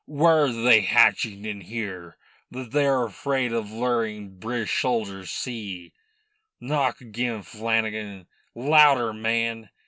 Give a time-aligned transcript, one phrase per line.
[0.09, 2.17] "Wharra they hatching in here
[2.49, 5.93] that they are afraid of lerring Bri'ish soldiers see?
[6.59, 8.25] Knock again, Flanagan.
[8.55, 9.69] Louder, man!"